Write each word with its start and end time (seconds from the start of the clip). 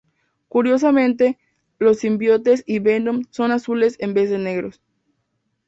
Curiosamente, 0.47 1.37
los 1.77 1.99
simbiontes 1.99 2.63
y 2.65 2.79
venom 2.79 3.21
son 3.29 3.51
azules 3.51 3.97
en 3.99 4.15
vez 4.15 4.31
de 4.31 4.39
negros. 4.39 4.81